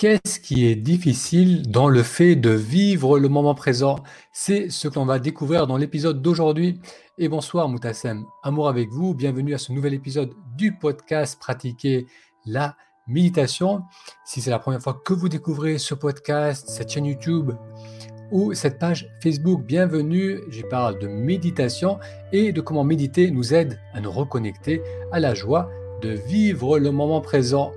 Qu'est-ce 0.00 0.40
qui 0.40 0.66
est 0.66 0.76
difficile 0.76 1.70
dans 1.70 1.86
le 1.86 2.02
fait 2.02 2.34
de 2.34 2.48
vivre 2.48 3.18
le 3.18 3.28
moment 3.28 3.54
présent? 3.54 3.96
C'est 4.32 4.70
ce 4.70 4.88
que 4.88 4.94
l'on 4.94 5.04
va 5.04 5.18
découvrir 5.18 5.66
dans 5.66 5.76
l'épisode 5.76 6.22
d'aujourd'hui. 6.22 6.80
Et 7.18 7.28
bonsoir 7.28 7.68
Moutassem, 7.68 8.24
amour 8.42 8.70
avec 8.70 8.88
vous, 8.88 9.12
bienvenue 9.14 9.52
à 9.52 9.58
ce 9.58 9.72
nouvel 9.72 9.92
épisode 9.92 10.32
du 10.56 10.74
podcast 10.74 11.38
Pratiquer 11.38 12.06
la 12.46 12.76
méditation. 13.08 13.82
Si 14.24 14.40
c'est 14.40 14.48
la 14.48 14.58
première 14.58 14.80
fois 14.80 14.98
que 15.04 15.12
vous 15.12 15.28
découvrez 15.28 15.76
ce 15.76 15.92
podcast, 15.92 16.70
cette 16.70 16.88
chaîne 16.88 17.04
YouTube 17.04 17.52
ou 18.32 18.54
cette 18.54 18.78
page 18.78 19.06
Facebook, 19.22 19.66
bienvenue. 19.66 20.40
J'y 20.48 20.62
parle 20.62 20.98
de 20.98 21.08
méditation 21.08 21.98
et 22.32 22.52
de 22.52 22.62
comment 22.62 22.84
méditer 22.84 23.30
nous 23.30 23.52
aide 23.52 23.78
à 23.92 24.00
nous 24.00 24.10
reconnecter 24.10 24.80
à 25.12 25.20
la 25.20 25.34
joie 25.34 25.68
de 26.00 26.08
vivre 26.08 26.78
le 26.78 26.90
moment 26.90 27.20
présent. 27.20 27.72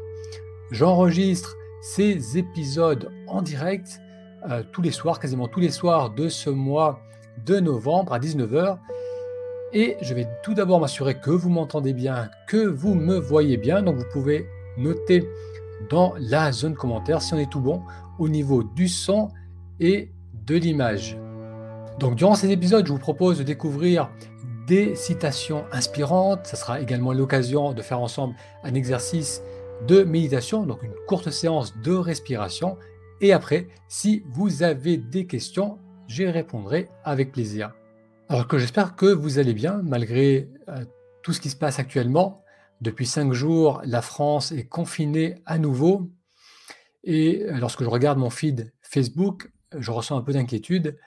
J'enregistre 0.71 1.57
ces 1.83 2.37
épisodes 2.37 3.11
en 3.27 3.41
direct 3.41 4.01
euh, 4.49 4.63
tous 4.71 4.81
les 4.81 4.91
soirs, 4.91 5.19
quasiment 5.19 5.49
tous 5.49 5.59
les 5.59 5.69
soirs 5.69 6.11
de 6.11 6.29
ce 6.29 6.49
mois 6.49 7.01
de 7.45 7.59
novembre 7.59 8.13
à 8.13 8.19
19h. 8.19 8.77
Et 9.73 9.97
je 10.01 10.13
vais 10.13 10.27
tout 10.43 10.53
d'abord 10.53 10.79
m'assurer 10.79 11.19
que 11.19 11.29
vous 11.29 11.49
m'entendez 11.49 11.91
bien, 11.93 12.29
que 12.47 12.65
vous 12.65 12.95
me 12.95 13.17
voyez 13.17 13.57
bien. 13.57 13.81
Donc 13.81 13.97
vous 13.97 14.09
pouvez 14.13 14.47
noter 14.77 15.29
dans 15.89 16.13
la 16.17 16.53
zone 16.53 16.75
commentaire 16.75 17.21
si 17.21 17.33
on 17.33 17.37
est 17.37 17.51
tout 17.51 17.59
bon 17.59 17.81
au 18.17 18.29
niveau 18.29 18.63
du 18.63 18.87
son 18.87 19.29
et 19.81 20.09
de 20.45 20.55
l'image. 20.55 21.17
Donc 21.99 22.15
durant 22.15 22.35
ces 22.35 22.49
épisodes, 22.49 22.87
je 22.87 22.93
vous 22.93 22.99
propose 22.99 23.39
de 23.39 23.43
découvrir 23.43 24.09
des 24.67 24.95
citations 24.95 25.65
inspirantes. 25.73 26.47
Ce 26.47 26.55
sera 26.55 26.79
également 26.79 27.11
l'occasion 27.11 27.73
de 27.73 27.81
faire 27.81 27.99
ensemble 27.99 28.35
un 28.63 28.73
exercice 28.73 29.41
de 29.87 30.03
méditation, 30.03 30.65
donc 30.65 30.83
une 30.83 30.93
courte 31.07 31.29
séance 31.29 31.77
de 31.77 31.93
respiration. 31.93 32.77
Et 33.21 33.33
après, 33.33 33.67
si 33.87 34.23
vous 34.29 34.63
avez 34.63 34.97
des 34.97 35.27
questions, 35.27 35.79
j'y 36.07 36.25
répondrai 36.25 36.89
avec 37.03 37.31
plaisir. 37.31 37.73
Alors 38.29 38.47
que 38.47 38.57
j'espère 38.57 38.95
que 38.95 39.05
vous 39.05 39.39
allez 39.39 39.53
bien 39.53 39.81
malgré 39.83 40.49
euh, 40.69 40.85
tout 41.21 41.33
ce 41.33 41.41
qui 41.41 41.49
se 41.49 41.55
passe 41.55 41.79
actuellement. 41.79 42.43
Depuis 42.81 43.05
cinq 43.05 43.33
jours, 43.33 43.81
la 43.85 44.01
France 44.01 44.51
est 44.51 44.67
confinée 44.67 45.35
à 45.45 45.57
nouveau. 45.57 46.09
Et 47.03 47.43
euh, 47.43 47.57
lorsque 47.59 47.83
je 47.83 47.89
regarde 47.89 48.17
mon 48.17 48.29
feed 48.29 48.73
Facebook, 48.81 49.51
je 49.77 49.91
ressens 49.91 50.17
un 50.17 50.21
peu 50.21 50.33
d'inquiétude. 50.33 50.97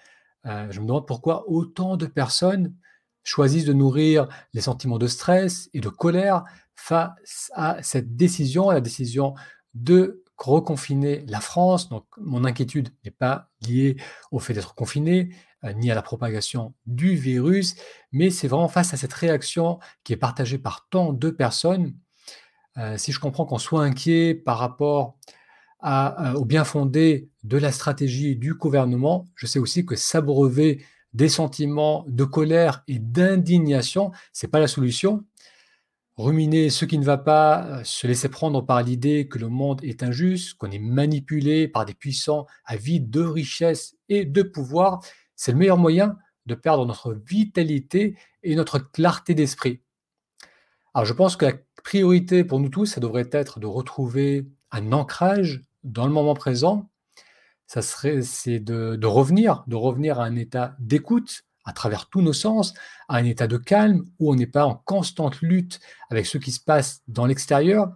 Euh, 0.46 0.66
je 0.70 0.80
me 0.80 0.86
demande 0.86 1.06
pourquoi 1.06 1.48
autant 1.48 1.96
de 1.96 2.06
personnes 2.06 2.74
choisissent 3.26 3.64
de 3.64 3.72
nourrir 3.72 4.28
les 4.54 4.60
sentiments 4.60 4.98
de 4.98 5.06
stress 5.06 5.68
et 5.74 5.80
de 5.80 5.88
colère 5.88 6.44
face 6.74 7.50
à 7.54 7.82
cette 7.82 8.16
décision, 8.16 8.70
la 8.70 8.80
décision 8.80 9.34
de 9.74 10.22
reconfiner 10.38 11.24
la 11.26 11.40
France. 11.40 11.88
Donc, 11.88 12.04
mon 12.18 12.44
inquiétude 12.44 12.90
n'est 13.04 13.10
pas 13.10 13.50
liée 13.66 13.96
au 14.30 14.38
fait 14.38 14.54
d'être 14.54 14.74
confiné, 14.74 15.30
euh, 15.64 15.72
ni 15.72 15.90
à 15.90 15.94
la 15.94 16.02
propagation 16.02 16.74
du 16.86 17.14
virus, 17.14 17.74
mais 18.12 18.30
c'est 18.30 18.48
vraiment 18.48 18.68
face 18.68 18.94
à 18.94 18.96
cette 18.96 19.12
réaction 19.12 19.78
qui 20.04 20.12
est 20.12 20.18
partagée 20.18 20.58
par 20.58 20.86
tant 20.90 21.12
de 21.12 21.30
personnes. 21.30 21.94
Euh, 22.76 22.98
si 22.98 23.12
je 23.12 23.18
comprends 23.18 23.46
qu'on 23.46 23.58
soit 23.58 23.82
inquiet 23.82 24.34
par 24.34 24.58
rapport 24.58 25.16
à, 25.80 26.30
euh, 26.30 26.34
au 26.34 26.44
bien 26.44 26.64
fondé 26.64 27.30
de 27.42 27.56
la 27.56 27.72
stratégie 27.72 28.36
du 28.36 28.54
gouvernement, 28.54 29.24
je 29.34 29.46
sais 29.46 29.58
aussi 29.58 29.86
que 29.86 29.96
s'abreuver 29.96 30.84
des 31.16 31.28
sentiments 31.28 32.04
de 32.08 32.24
colère 32.24 32.84
et 32.86 32.98
d'indignation, 32.98 34.12
c'est 34.32 34.48
pas 34.48 34.60
la 34.60 34.68
solution 34.68 35.24
ruminer 36.16 36.70
ce 36.70 36.84
qui 36.84 36.98
ne 36.98 37.04
va 37.04 37.18
pas, 37.18 37.66
euh, 37.66 37.84
se 37.84 38.06
laisser 38.06 38.28
prendre 38.28 38.64
par 38.64 38.82
l'idée 38.82 39.28
que 39.28 39.38
le 39.38 39.48
monde 39.48 39.84
est 39.84 40.02
injuste, 40.02 40.54
qu'on 40.54 40.70
est 40.70 40.78
manipulé 40.78 41.68
par 41.68 41.84
des 41.84 41.94
puissants 41.94 42.46
avides 42.64 43.10
de 43.10 43.20
richesse 43.20 43.96
et 44.08 44.24
de 44.24 44.42
pouvoir, 44.42 45.00
c'est 45.34 45.52
le 45.52 45.58
meilleur 45.58 45.76
moyen 45.76 46.16
de 46.46 46.54
perdre 46.54 46.86
notre 46.86 47.12
vitalité 47.12 48.16
et 48.42 48.54
notre 48.54 48.78
clarté 48.78 49.34
d'esprit. 49.34 49.82
Alors 50.94 51.04
je 51.04 51.12
pense 51.12 51.36
que 51.36 51.46
la 51.46 51.52
priorité 51.84 52.44
pour 52.44 52.60
nous 52.60 52.70
tous, 52.70 52.86
ça 52.86 53.00
devrait 53.00 53.28
être 53.32 53.60
de 53.60 53.66
retrouver 53.66 54.48
un 54.70 54.92
ancrage 54.92 55.62
dans 55.84 56.06
le 56.06 56.12
moment 56.12 56.34
présent. 56.34 56.90
Ça 57.66 57.82
serait, 57.82 58.22
c'est 58.22 58.60
de, 58.60 59.06
revenir, 59.06 59.64
de 59.66 59.76
revenir 59.76 60.20
à 60.20 60.24
un 60.24 60.36
état 60.36 60.76
d'écoute, 60.78 61.42
à 61.64 61.72
travers 61.72 62.08
tous 62.08 62.22
nos 62.22 62.32
sens, 62.32 62.74
à 63.08 63.16
un 63.16 63.24
état 63.24 63.48
de 63.48 63.56
calme 63.56 64.06
où 64.20 64.30
on 64.30 64.36
n'est 64.36 64.46
pas 64.46 64.64
en 64.64 64.76
constante 64.76 65.40
lutte 65.40 65.80
avec 66.10 66.26
ce 66.26 66.38
qui 66.38 66.52
se 66.52 66.60
passe 66.60 67.02
dans 67.08 67.26
l'extérieur. 67.26 67.92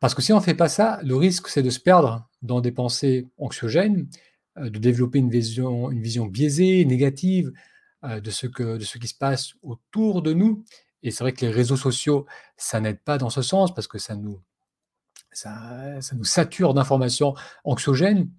Parce 0.00 0.14
que 0.14 0.20
si 0.20 0.32
on 0.34 0.36
ne 0.36 0.42
fait 0.42 0.54
pas 0.54 0.68
ça, 0.68 1.00
le 1.02 1.16
risque, 1.16 1.48
c'est 1.48 1.62
de 1.62 1.70
se 1.70 1.80
perdre 1.80 2.28
dans 2.42 2.60
des 2.60 2.72
pensées 2.72 3.26
anxiogènes, 3.38 4.06
euh, 4.58 4.68
de 4.68 4.78
développer 4.78 5.18
une 5.18 5.30
vision, 5.30 5.90
une 5.90 6.02
vision 6.02 6.26
biaisée, 6.26 6.84
négative 6.84 7.52
euh, 8.04 8.20
de 8.20 8.30
ce, 8.30 8.46
que, 8.46 8.76
de 8.76 8.84
ce 8.84 8.98
qui 8.98 9.08
se 9.08 9.14
passe 9.14 9.54
autour 9.62 10.20
de 10.20 10.34
nous. 10.34 10.62
Et 11.02 11.10
c'est 11.10 11.24
vrai 11.24 11.32
que 11.32 11.44
les 11.44 11.50
réseaux 11.50 11.76
sociaux, 11.76 12.26
ça 12.56 12.80
n'aide 12.80 13.00
pas 13.00 13.18
dans 13.18 13.30
ce 13.30 13.42
sens 13.42 13.74
parce 13.74 13.88
que 13.88 13.98
ça 13.98 14.14
nous, 14.14 14.40
ça 15.32 15.98
nous 16.12 16.24
sature 16.24 16.74
d'informations 16.74 17.34
anxiogènes. 17.64 18.30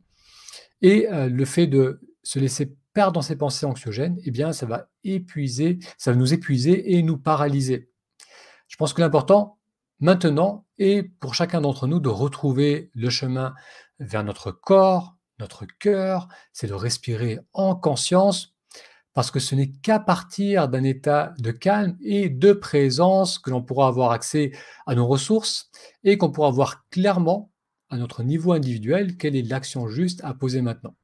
Et 0.82 1.08
euh, 1.12 1.30
le 1.30 1.46
fait 1.46 1.68
de 1.68 2.02
se 2.24 2.40
laisser 2.40 2.76
perdre 2.94 3.14
dans 3.14 3.22
ses 3.22 3.38
pensées 3.38 3.66
anxiogènes, 3.66 4.18
eh 4.24 4.32
bien, 4.32 4.54
ça 4.54 4.66
va 4.66 4.90
épuiser, 5.04 5.80
ça 5.98 6.12
va 6.12 6.18
nous 6.18 6.34
épuiser 6.34 6.96
et 6.96 7.04
nous 7.04 7.18
paralyser. 7.18 7.90
Je 8.68 8.78
pense 8.78 8.94
que 8.94 9.02
l'important 9.02 9.60
maintenant 10.00 10.66
est 10.78 11.04
pour 11.04 11.36
chacun 11.36 11.62
d'entre 11.62 11.88
nous 11.88 12.00
de 12.00 12.10
retrouver 12.10 12.90
le 12.94 13.10
chemin 13.10 13.54
vers 14.00 14.24
notre 14.24 14.52
corps, 14.52 15.16
notre 15.40 15.66
cœur, 15.80 16.28
c'est 16.54 16.68
de 16.68 16.74
respirer 16.74 17.40
en 17.54 17.76
conscience, 17.76 18.56
parce 19.14 19.32
que 19.32 19.40
ce 19.40 19.56
n'est 19.56 19.72
qu'à 19.72 20.00
partir 20.00 20.68
d'un 20.68 20.84
état 20.84 21.34
de 21.40 21.52
calme 21.52 21.98
et 22.02 22.30
de 22.30 22.52
présence 22.52 23.40
que 23.40 23.50
l'on 23.50 23.62
pourra 23.62 23.88
avoir 23.88 24.12
accès 24.12 24.52
à 24.86 24.96
nos 24.96 25.08
ressources 25.08 25.72
et 26.04 26.18
qu'on 26.18 26.32
pourra 26.32 26.52
voir 26.52 26.88
clairement 26.90 27.52
à 27.90 27.98
notre 27.98 28.24
niveau 28.24 28.54
individuel 28.54 29.18
quelle 29.18 29.36
est 29.36 29.48
l'action 29.48 29.88
juste 29.88 30.22
à 30.24 30.34
poser 30.34 30.62
maintenant. 30.62 30.96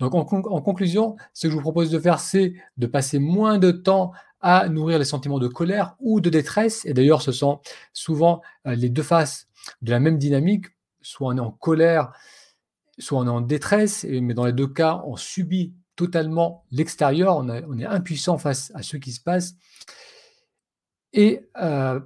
Donc 0.00 0.14
en, 0.14 0.24
conclusion, 0.24 1.16
ce 1.32 1.46
que 1.46 1.50
je 1.50 1.54
vous 1.56 1.62
propose 1.62 1.90
de 1.90 1.98
faire, 1.98 2.18
c'est 2.18 2.54
de 2.76 2.86
passer 2.86 3.18
moins 3.18 3.58
de 3.58 3.70
temps 3.70 4.12
à 4.40 4.68
nourrir 4.68 4.98
les 4.98 5.04
sentiments 5.04 5.38
de 5.38 5.46
colère 5.46 5.94
ou 6.00 6.20
de 6.20 6.28
détresse. 6.28 6.84
Et 6.84 6.94
d'ailleurs, 6.94 7.22
ce 7.22 7.30
sont 7.30 7.60
souvent 7.92 8.42
euh, 8.66 8.74
les 8.74 8.88
deux 8.88 9.04
faces 9.04 9.46
de 9.82 9.92
la 9.92 10.00
même 10.00 10.18
dynamique. 10.18 10.66
Soit 11.00 11.28
on 11.28 11.36
est 11.36 11.40
en 11.40 11.52
colère, 11.52 12.12
soit 12.98 13.20
on 13.20 13.26
est 13.26 13.30
en 13.30 13.40
détresse, 13.40 14.04
mais 14.04 14.34
dans 14.34 14.44
les 14.44 14.52
deux 14.52 14.66
cas, 14.66 15.02
on 15.06 15.16
subit 15.16 15.72
totalement 15.94 16.64
l'extérieur, 16.70 17.36
on, 17.36 17.78
est 17.78 17.84
impuissant 17.84 18.38
face 18.38 18.72
à 18.74 18.82
ce 18.82 18.96
qui 18.96 19.12
se 19.12 19.20
passe. 19.20 19.54
Euh, 21.16 22.00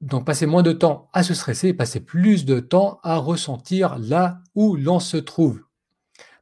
donc 0.00 0.24
passer 0.24 0.46
moins 0.46 0.62
de 0.62 0.72
temps 0.72 1.08
à 1.12 1.22
se 1.22 1.34
stresser 1.34 1.68
et 1.68 1.74
passer 1.74 2.00
plus 2.00 2.44
de 2.44 2.60
temps 2.60 3.00
à 3.02 3.16
ressentir 3.16 3.98
là 3.98 4.40
où 4.54 4.76
l'on 4.76 4.98
se 4.98 5.16
trouve. 5.16 5.62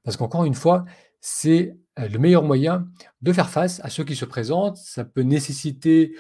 Parce 0.05 0.17
qu'encore 0.17 0.45
une 0.45 0.55
fois, 0.55 0.85
c'est 1.21 1.77
euh, 1.99 2.09
le 2.09 2.19
meilleur 2.19 2.45
moyen 2.45 2.89
de 3.23 3.33
faire 3.33 3.51
face 3.51 3.81
à 3.83 3.91
ceux 3.91 4.05
qui 4.05 4.17
se 4.17 4.25
présentent. 4.25 4.77
Ça 4.77 5.05
peut 5.05 5.23
nécessiter 5.23 6.15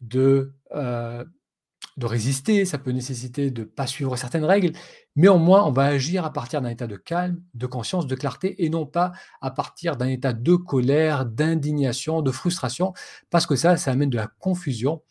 de, 0.00 0.52
euh, 0.74 1.24
résister, 2.00 2.64
ça 2.64 2.78
peut 2.78 2.92
nécessiter 2.92 3.50
de 3.50 3.62
ne 3.62 3.66
pas 3.66 3.86
suivre 3.86 4.14
certaines 4.16 4.44
règles, 4.44 4.72
mais 5.16 5.26
au 5.26 5.38
moins 5.38 5.64
on 5.64 5.72
va 5.72 5.84
agir 5.84 6.24
à 6.24 6.32
partir 6.32 6.60
d'un 6.60 6.68
état 6.68 6.86
de 6.86 6.96
calme, 6.96 7.42
de 7.54 7.66
conscience, 7.66 8.06
de 8.06 8.14
clarté, 8.14 8.64
et 8.64 8.68
non 8.68 8.86
pas 8.86 9.12
à 9.40 9.50
partir 9.50 9.96
d'un 9.96 10.06
état 10.06 10.32
de 10.32 10.54
colère, 10.54 11.26
d'indignation, 11.26 12.22
de 12.22 12.30
frustration, 12.30 12.92
parce 13.30 13.46
que 13.46 13.56
ça, 13.56 13.76
ça 13.76 13.90
amène 13.90 14.10
de 14.10 14.16
la 14.16 14.28
confusion, 14.38 15.02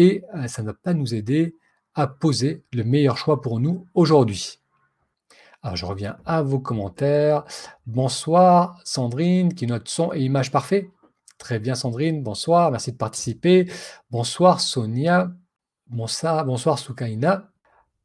et 0.00 0.24
euh, 0.34 0.48
ça 0.48 0.62
ne 0.62 0.68
va 0.68 0.72
pas 0.72 0.94
nous 0.94 1.14
aider 1.14 1.56
à 1.94 2.06
poser 2.06 2.64
le 2.72 2.84
meilleur 2.84 3.18
choix 3.18 3.42
pour 3.42 3.60
nous 3.60 3.86
aujourd'hui. 3.92 4.58
Alors, 5.62 5.76
je 5.76 5.84
reviens 5.84 6.16
à 6.24 6.40
vos 6.40 6.58
commentaires. 6.58 7.44
Bonsoir, 7.84 8.80
Sandrine, 8.82 9.52
qui 9.52 9.66
note 9.66 9.88
son 9.88 10.14
et 10.14 10.20
image 10.20 10.50
parfait. 10.50 10.90
Très 11.36 11.58
bien, 11.58 11.74
Sandrine. 11.74 12.22
Bonsoir, 12.22 12.70
merci 12.70 12.92
de 12.92 12.96
participer. 12.96 13.70
Bonsoir, 14.10 14.62
Sonia. 14.62 15.32
Bonsoir, 15.86 16.46
bonsoir 16.46 16.78
Soukaina. 16.78 17.50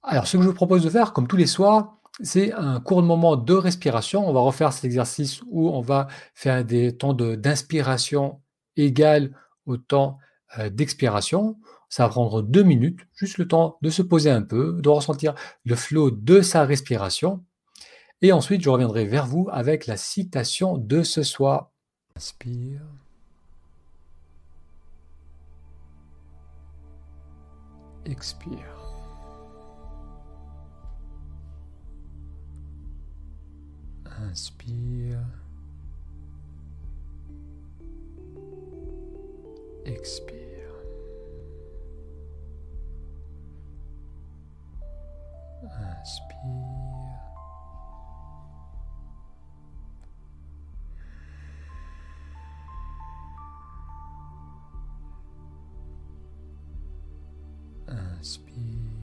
Alors, 0.03 0.27
ce 0.27 0.35
que 0.35 0.43
je 0.43 0.49
vous 0.49 0.53
propose 0.53 0.83
de 0.83 0.89
faire, 0.89 1.13
comme 1.13 1.27
tous 1.27 1.37
les 1.37 1.47
soirs, 1.47 1.95
c'est 2.21 2.51
un 2.51 2.81
court 2.81 3.03
moment 3.03 3.37
de 3.37 3.53
respiration. 3.53 4.27
On 4.27 4.33
va 4.33 4.41
refaire 4.41 4.73
cet 4.73 4.83
exercice 4.83 5.41
où 5.47 5.69
on 5.69 5.79
va 5.79 6.07
faire 6.33 6.65
des 6.65 6.97
temps 6.97 7.13
d'inspiration 7.13 8.41
égal 8.75 9.31
au 9.65 9.77
temps 9.77 10.17
euh, 10.59 10.69
d'expiration. 10.69 11.57
Ça 11.89 12.03
va 12.03 12.09
prendre 12.09 12.41
deux 12.41 12.63
minutes, 12.63 12.99
juste 13.15 13.37
le 13.37 13.47
temps 13.47 13.77
de 13.81 13.89
se 13.89 14.01
poser 14.01 14.29
un 14.29 14.41
peu, 14.41 14.79
de 14.81 14.89
ressentir 14.89 15.35
le 15.63 15.75
flot 15.75 16.11
de 16.11 16.41
sa 16.41 16.65
respiration. 16.65 17.43
Et 18.21 18.31
ensuite, 18.31 18.61
je 18.61 18.69
reviendrai 18.69 19.05
vers 19.05 19.27
vous 19.27 19.47
avec 19.51 19.87
la 19.87 19.97
citation 19.97 20.77
de 20.77 21.03
ce 21.03 21.23
soir. 21.23 21.71
Inspire. 22.15 22.81
Expire. 28.05 28.75
Inspire. 34.05 35.19
Expire. 39.85 40.44
Inspire. 45.65 46.35
Inspire. 57.87 58.94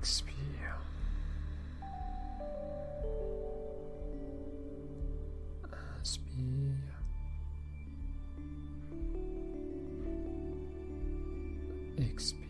Expire. 0.00 0.78
Inspire. 6.00 6.94
Expire. 11.98 12.49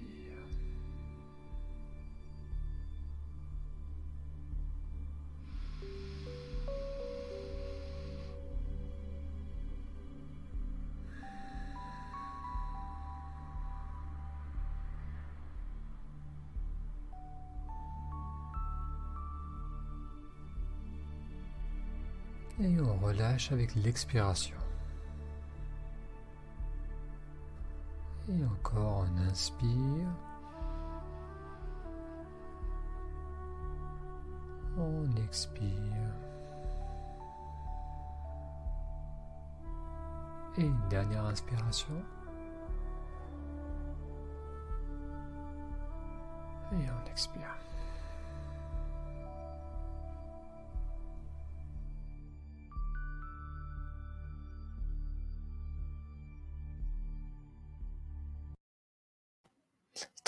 Et 22.62 22.78
on 22.78 22.94
relâche 22.98 23.52
avec 23.52 23.74
l'expiration. 23.74 24.56
Et 28.28 28.44
encore 28.44 29.06
on 29.08 29.16
inspire. 29.30 30.06
On 34.76 35.16
expire. 35.26 35.70
Et 40.58 40.62
une 40.62 40.88
dernière 40.90 41.24
inspiration. 41.24 41.94
Et 46.72 46.76
on 46.76 47.10
expire. 47.10 47.69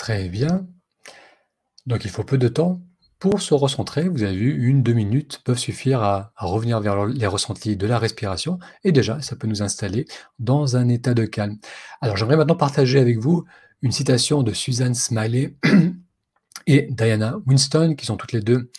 Très 0.03 0.27
bien. 0.27 0.67
Donc 1.85 2.03
il 2.03 2.11
faut 2.11 2.25
peu 2.25 2.37
de 2.37 2.49
temps 2.49 2.81
pour 3.19 3.41
se 3.41 3.53
recentrer. 3.53 4.09
Vous 4.09 4.23
avez 4.23 4.35
vu, 4.35 4.67
une, 4.67 4.83
deux 4.83 4.91
minutes 4.91 5.39
peuvent 5.45 5.57
suffire 5.57 6.03
à, 6.03 6.33
revenir 6.35 6.81
vers 6.81 7.05
les 7.05 7.25
ressentis 7.25 7.77
de 7.77 7.87
la 7.87 7.99
respiration. 7.99 8.59
Et 8.83 8.91
déjà, 8.91 9.21
ça 9.21 9.37
peut 9.37 9.47
nous 9.47 9.61
installer 9.61 10.03
dans 10.39 10.75
un 10.75 10.89
état 10.89 11.13
de 11.13 11.23
calme. 11.23 11.57
Alors 12.01 12.17
j'aimerais 12.17 12.35
maintenant 12.35 12.57
partager 12.57 12.99
avec 12.99 13.17
vous 13.17 13.45
une 13.81 13.93
citation 13.93 14.43
de 14.43 14.51
Suzanne 14.51 14.93
Smiley 14.93 15.55
et 16.67 16.89
Diana 16.91 17.37
Winston, 17.45 17.95
qui 17.95 18.05
sont 18.05 18.17
toutes 18.17 18.33
les 18.33 18.41
deux 18.41 18.71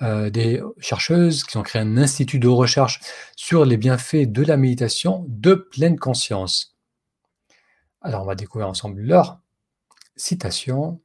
euh, 0.00 0.30
des 0.30 0.62
chercheuses 0.78 1.44
qui 1.44 1.58
ont 1.58 1.62
créé 1.62 1.82
un 1.82 1.98
institut 1.98 2.38
de 2.38 2.48
recherche 2.48 3.00
sur 3.36 3.66
les 3.66 3.76
bienfaits 3.76 4.32
de 4.32 4.42
la 4.42 4.56
méditation 4.56 5.26
de 5.28 5.52
pleine 5.52 5.98
conscience. 5.98 6.74
Alors 8.00 8.22
on 8.22 8.26
va 8.26 8.34
découvrir 8.34 8.66
ensemble 8.66 9.02
leur 9.02 9.40
citation. 10.20 11.00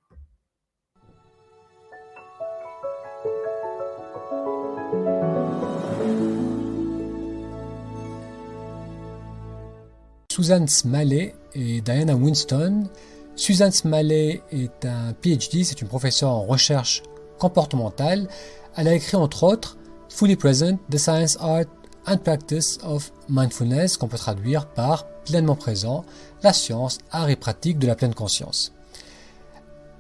Susan 10.30 10.68
Smalley 10.68 11.34
et 11.54 11.80
Diana 11.80 12.16
Winston. 12.16 12.90
Susan 13.38 13.72
Smalley 13.72 14.42
est 14.52 14.86
un 14.86 15.14
PhD, 15.14 15.64
c'est 15.64 15.82
une 15.82 15.88
professeure 15.88 16.32
en 16.32 16.44
recherche 16.44 17.04
comportementale. 17.40 18.28
Elle 18.76 18.90
a 18.90 18.94
écrit 18.94 19.16
entre 19.16 19.44
autres 19.44 19.78
Fully 20.10 20.36
Present, 20.36 20.78
The 20.92 20.98
Science, 20.98 21.38
Art 21.40 21.66
and 22.06 22.18
Practice 22.18 22.80
of 22.84 23.12
Mindfulness, 23.30 23.96
qu'on 23.96 24.08
peut 24.10 24.18
traduire 24.18 24.68
par 24.68 25.08
pleinement 25.24 25.56
présent, 25.56 26.04
la 26.44 26.52
science, 26.52 26.98
art 27.12 27.30
et 27.30 27.38
pratique 27.38 27.80
de 27.80 27.88
la 27.88 27.96
pleine 27.96 28.14
conscience. 28.14 28.75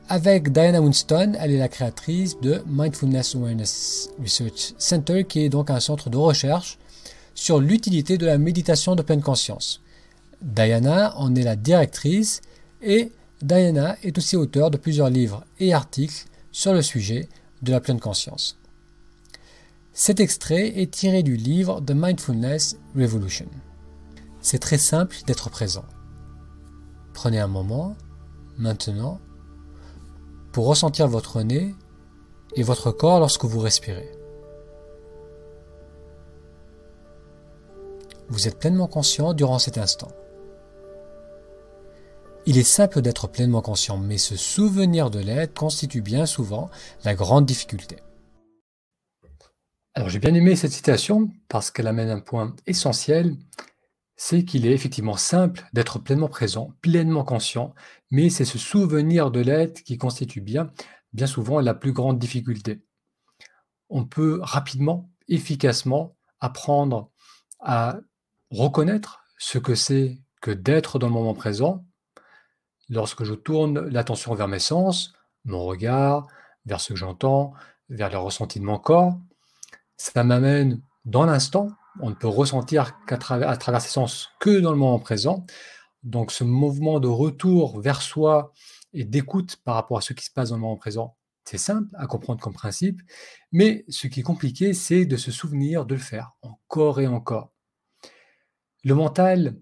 Avec 0.07 0.52
Diana 0.52 0.81
Winston, 0.81 1.34
elle 1.40 1.52
est 1.52 1.57
la 1.57 1.68
créatrice 1.68 2.40
de 2.40 2.62
Mindfulness 2.68 3.34
Awareness 3.34 4.12
Research 4.22 4.75
Center, 4.78 5.24
qui 5.24 5.40
est 5.40 5.50
donc 5.50 5.72
un 5.72 5.80
centre 5.80 6.12
de 6.12 6.18
recherche 6.18 6.78
sur 7.34 7.60
l'utilité 7.60 8.19
de 8.19 8.28
la 8.28 8.38
méditation 8.38 8.96
de 8.96 9.02
pleine 9.02 9.24
conscience. 9.24 9.81
Diana 10.44 11.18
en 11.18 11.34
est 11.34 11.42
la 11.42 11.56
directrice 11.56 12.42
et 12.84 13.12
Diana 13.42 13.98
est 14.04 14.16
aussi 14.19 14.36
auteur 14.36 14.69
de 14.69 14.78
plusieurs 14.78 15.10
livres 15.10 15.44
et 15.60 15.74
articles 15.74 16.25
sur 16.52 16.74
le 16.74 16.84
sujet 16.84 17.28
de 17.63 17.72
la 17.72 17.80
pleine 17.80 18.00
conscience. 18.00 18.57
Cet 19.92 20.19
extrait 20.19 20.80
est 20.80 20.92
tiré 20.92 21.24
du 21.24 21.36
livre 21.36 21.81
The 21.81 21.94
Mindfulness 21.96 22.78
Revolution. 22.96 23.48
C'est 24.40 24.60
très 24.60 24.78
simple 24.78 25.18
d'être 25.25 25.50
présent. 25.50 25.86
Prenez 27.16 27.40
un 27.40 27.48
moment, 27.48 27.96
maintenant, 28.60 29.19
pour 30.56 30.68
ressentir 30.68 31.10
votre 31.10 31.42
nez 31.42 31.75
et 32.56 32.63
votre 32.63 32.90
corps 32.90 33.19
lorsque 33.19 33.44
vous 33.44 33.60
respirez. 33.60 34.10
Vous 38.30 38.47
êtes 38.47 38.57
pleinement 38.57 38.88
conscient 38.88 39.33
durant 39.33 39.59
cet 39.59 39.78
instant. 39.78 40.14
Il 42.45 42.57
est 42.57 42.64
simple 42.64 43.02
d'être 43.02 43.28
pleinement 43.28 43.62
conscient, 43.62 43.97
mais 43.97 44.18
se 44.18 44.38
souvenir 44.38 45.09
de 45.09 45.19
l'être 45.19 45.54
constitue 45.54 46.00
bien 46.00 46.26
souvent 46.26 46.69
la 47.04 47.16
grande 47.16 47.45
difficulté. 47.45 47.97
Alors 49.94 50.07
j'ai 50.07 50.19
bien 50.19 50.33
aimé 50.33 50.56
cette 50.56 50.71
citation 50.71 51.31
parce 51.50 51.69
qu'elle 51.69 51.88
amène 51.88 52.09
un 52.09 52.21
point 52.21 52.56
essentiel, 52.66 53.35
c'est 54.16 54.45
qu'il 54.45 54.66
est 54.66 54.72
effectivement 54.72 55.18
simple 55.18 55.68
d'être 55.74 56.00
pleinement 56.00 56.30
présent, 56.30 56.74
pleinement 56.81 57.24
conscient, 57.24 57.74
mais 58.12 58.30
c'est 58.30 58.45
ce 58.45 58.57
souvenir 58.57 59.31
de 59.31 59.42
l'être 59.42 59.84
qui 59.84 59.98
constitue 59.98 60.42
bien, 60.42 60.72
bien 61.14 61.28
souvent 61.28 61.60
la 61.60 61.74
plus 61.74 61.92
grande 61.92 62.19
difficulté. 62.19 62.81
On 63.90 64.06
peut 64.06 64.40
rapidement, 64.42 65.10
efficacement 65.28 66.16
apprendre 66.40 67.12
à 67.60 68.00
reconnaître 68.52 69.24
ce 69.38 69.57
que 69.57 69.76
c'est 69.76 70.18
que 70.42 70.52
d'être 70.52 71.00
dans 71.00 71.07
le 71.07 71.14
moment 71.14 71.34
présent 71.34 71.86
lorsque 72.90 73.24
je 73.24 73.34
tourne 73.34 73.80
l'attention 73.88 74.36
vers 74.36 74.48
mes 74.48 74.60
sens, 74.60 75.14
mon 75.44 75.64
regard, 75.64 76.28
vers 76.66 76.80
ce 76.80 76.90
que 76.90 76.95
j'entends, 76.95 77.54
vers 77.90 78.10
le 78.10 78.18
ressenti 78.18 78.60
de 78.60 78.66
mon 78.66 78.78
corps. 78.78 79.19
Ça 79.98 80.24
m'amène 80.24 80.81
dans 81.06 81.26
l'instant, 81.26 81.69
on 82.02 82.09
ne 82.09 82.16
peut 82.16 82.28
ressentir 82.28 83.04
qu'à 83.06 83.18
travers, 83.18 83.49
à 83.49 83.57
travers 83.57 83.81
ces 83.81 83.90
sens 83.90 84.30
que 84.40 84.59
dans 84.59 84.71
le 84.71 84.78
moment 84.78 84.99
présent. 84.99 85.45
Donc 86.04 86.31
ce 86.31 86.44
mouvement 86.44 86.99
de 86.99 87.07
retour 87.07 87.80
vers 87.80 88.02
soi 88.02 88.54
et 88.94 89.04
d'écoute 89.04 89.57
par 89.64 89.75
rapport 89.75 89.97
à 89.97 90.02
ce 90.02 90.14
qui 90.14 90.25
se 90.25 90.31
passe 90.31 90.49
dans 90.49 90.56
le 90.56 90.61
moment 90.61 90.78
présent, 90.78 91.18
c'est 91.45 91.57
simple 91.57 91.90
à 91.95 92.07
comprendre 92.07 92.42
comme 92.42 92.54
principe, 92.54 93.02
mais 93.52 93.85
ce 93.87 94.07
qui 94.07 94.21
est 94.21 94.23
compliqué, 94.23 94.73
c'est 94.73 95.06
de 95.06 95.16
se 95.16 95.31
souvenir 95.31 95.85
de 95.85 95.95
le 95.95 96.02
faire 96.02 96.33
encore 96.42 96.99
et 96.99 97.07
encore. 97.07 97.52
Le 98.83 98.95
mental 98.95 99.57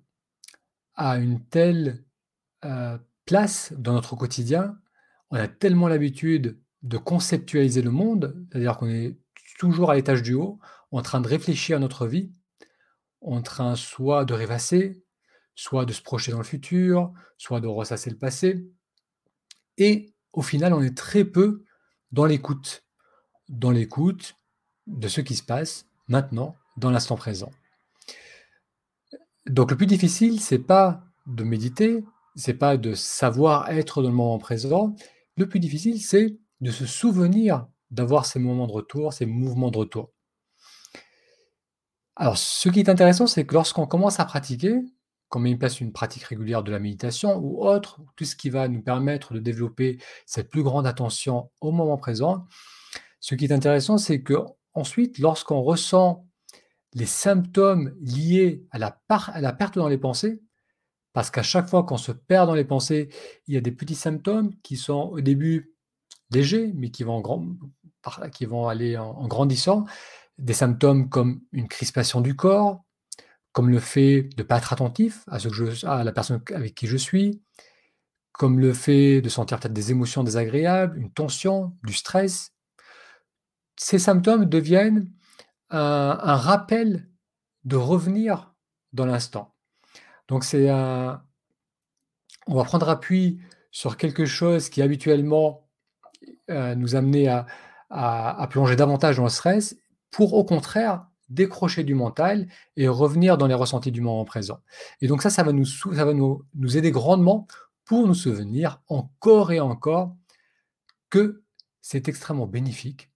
a 0.95 1.17
une 1.17 1.45
telle 1.45 2.05
euh, 2.65 2.97
place 3.25 3.73
dans 3.77 3.93
notre 3.93 4.15
quotidien, 4.15 4.77
on 5.29 5.35
a 5.35 5.47
tellement 5.47 5.87
l'habitude 5.87 6.61
de 6.83 6.97
conceptualiser 6.97 7.81
le 7.81 7.91
monde, 7.91 8.45
c'est-à-dire 8.51 8.77
qu'on 8.77 8.89
est 8.89 9.17
toujours 9.57 9.91
à 9.91 9.95
l'étage 9.95 10.21
du 10.21 10.33
haut, 10.33 10.59
en 10.91 11.01
train 11.01 11.21
de 11.21 11.27
réfléchir 11.27 11.77
à 11.77 11.79
notre 11.79 12.07
vie, 12.07 12.31
en 13.21 13.41
train 13.41 13.75
soit 13.75 14.25
de 14.25 14.33
rêvasser, 14.33 15.03
soit 15.55 15.85
de 15.85 15.93
se 15.93 16.01
projeter 16.01 16.31
dans 16.31 16.39
le 16.39 16.43
futur, 16.43 17.11
soit 17.37 17.61
de 17.61 17.67
ressasser 17.67 18.09
le 18.09 18.17
passé. 18.17 18.67
Et 19.77 20.13
au 20.33 20.41
final, 20.41 20.73
on 20.73 20.81
est 20.81 20.97
très 20.97 21.25
peu 21.25 21.63
dans 22.11 22.25
l'écoute. 22.25 22.83
Dans 23.49 23.71
l'écoute 23.71 24.35
de 24.87 25.07
ce 25.07 25.21
qui 25.21 25.35
se 25.35 25.43
passe 25.43 25.87
maintenant, 26.07 26.55
dans 26.77 26.91
l'instant 26.91 27.15
présent. 27.15 27.51
Donc 29.45 29.71
le 29.71 29.77
plus 29.77 29.87
difficile, 29.87 30.39
c'est 30.39 30.59
pas 30.59 31.03
de 31.27 31.43
méditer, 31.43 32.03
c'est 32.35 32.53
pas 32.53 32.77
de 32.77 32.93
savoir 32.93 33.69
être 33.69 34.01
dans 34.01 34.09
le 34.09 34.15
moment 34.15 34.39
présent. 34.39 34.95
Le 35.37 35.47
plus 35.47 35.59
difficile, 35.59 36.01
c'est 36.01 36.37
de 36.61 36.71
se 36.71 36.85
souvenir 36.85 37.67
d'avoir 37.93 38.25
ces 38.25 38.39
moments 38.39 38.67
de 38.67 38.71
retour, 38.71 39.13
ces 39.13 39.25
mouvements 39.25 39.71
de 39.71 39.77
retour. 39.77 40.11
Alors, 42.15 42.37
ce 42.37 42.69
qui 42.69 42.79
est 42.79 42.89
intéressant, 42.89 43.27
c'est 43.27 43.45
que 43.45 43.53
lorsqu'on 43.53 43.87
commence 43.87 44.19
à 44.19 44.25
pratiquer, 44.25 44.81
qu'on 45.29 45.39
met 45.39 45.53
en 45.53 45.57
place 45.57 45.81
une 45.81 45.91
pratique 45.91 46.23
régulière 46.23 46.63
de 46.63 46.71
la 46.71 46.79
méditation 46.79 47.37
ou 47.37 47.65
autre, 47.65 48.01
tout 48.15 48.25
ce 48.25 48.35
qui 48.35 48.49
va 48.51 48.67
nous 48.67 48.81
permettre 48.81 49.33
de 49.33 49.39
développer 49.39 49.97
cette 50.25 50.49
plus 50.49 50.61
grande 50.61 50.85
attention 50.85 51.49
au 51.59 51.71
moment 51.71 51.97
présent, 51.97 52.45
ce 53.19 53.33
qui 53.35 53.45
est 53.45 53.51
intéressant, 53.51 53.97
c'est 53.97 54.21
que 54.21 54.35
ensuite, 54.73 55.17
lorsqu'on 55.17 55.61
ressent 55.61 56.27
les 56.93 57.07
symptômes 57.07 57.95
liés 58.01 58.63
à 58.69 58.77
la, 58.77 58.91
perte 58.91 59.75
dans 59.75 59.87
les 59.87 59.97
pensées, 59.97 60.41
parce 61.13 61.31
qu'à 61.31 61.43
chaque 61.43 61.67
fois 61.67 61.83
qu'on 61.83 61.97
se 61.97 62.11
perd 62.11 62.47
dans 62.47 62.55
les 62.55 62.65
pensées, 62.65 63.09
il 63.47 63.53
y 63.53 63.57
a 63.57 63.61
des 63.61 63.71
petits 63.71 63.95
symptômes 63.95 64.53
qui 64.61 64.77
sont 64.77 65.09
au 65.11 65.21
début 65.21 65.73
légers, 66.31 66.73
mais 66.75 66.89
qui 66.89 67.03
vont, 67.03 67.21
grand, 67.21 67.45
qui 68.31 68.45
vont 68.45 68.67
aller 68.67 68.97
en, 68.97 69.27
grandissant. 69.27 69.85
Des 70.37 70.53
symptômes 70.53 71.09
comme 71.09 71.41
une 71.51 71.67
crispation 71.67 72.21
du 72.21 72.35
corps, 72.35 72.83
comme 73.51 73.69
le 73.69 73.79
fait 73.79 74.23
de 74.23 74.41
ne 74.41 74.43
pas 74.43 74.57
être 74.57 74.73
attentif 74.73 75.23
à, 75.27 75.39
ce 75.39 75.47
que 75.47 75.53
je, 75.53 75.85
à 75.85 76.03
la 76.03 76.11
personne 76.11 76.41
avec 76.53 76.73
qui 76.73 76.87
je 76.87 76.97
suis, 76.97 77.41
comme 78.31 78.59
le 78.59 78.73
fait 78.73 79.21
de 79.21 79.29
sentir 79.29 79.59
peut-être 79.59 79.73
des 79.73 79.91
émotions 79.91 80.23
désagréables, 80.23 80.97
une 80.97 81.11
tension, 81.11 81.77
du 81.83 81.93
stress. 81.93 82.51
Ces 83.77 83.99
symptômes 83.99 84.45
deviennent 84.45 85.11
un, 85.69 86.35
rappel 86.35 87.07
de 87.63 87.75
revenir 87.75 88.53
dans 88.91 89.05
l'instant. 89.05 89.55
Donc 90.27 90.43
c'est 90.43 90.69
un, 90.69 91.23
on 92.47 92.55
va 92.55 92.63
prendre 92.63 92.89
appui 92.89 93.39
sur 93.71 93.97
quelque 93.97 94.25
chose 94.25 94.69
qui 94.69 94.81
habituellement 94.81 95.69
euh, 96.49 96.75
nous 96.75 96.95
amenait 96.95 97.27
à, 97.93 98.47
plonger 98.49 98.75
davantage 98.75 99.17
dans 99.17 99.23
le 99.23 99.29
stress 99.29 99.77
pour 100.09 100.33
au 100.33 100.43
contraire 100.43 101.05
décrocher 101.29 101.83
du 101.83 101.95
mental 101.95 102.47
et 102.75 102.87
revenir 102.87 103.37
dans 103.37 103.47
les 103.47 103.53
ressentis 103.53 103.91
du 103.91 104.01
moment 104.01 104.25
présent. 104.25 104.59
Et 105.01 105.07
donc 105.07 105.21
ça, 105.21 105.29
ça 105.29 105.43
va 105.43 105.51
nous, 105.51 105.65
ça 105.65 106.05
va 106.05 106.13
nous, 106.13 106.43
nous 106.55 106.77
aider 106.77 106.91
grandement 106.91 107.47
pour 107.85 108.07
nous 108.07 108.13
souvenir 108.13 108.81
encore 108.87 109.51
et 109.51 109.59
encore 109.59 110.15
que 111.09 111.43
c'est 111.81 112.07
extrêmement 112.07 112.47
bénéfique 112.47 113.11